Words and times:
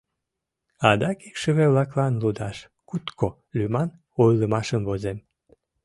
Адак 0.89 1.17
икшыве-влаклан 1.27 2.13
лудаш 2.21 2.57
«Кутко» 2.89 3.27
лӱман 3.57 3.89
ойлымашым 4.23 4.81
возем. 4.89 5.17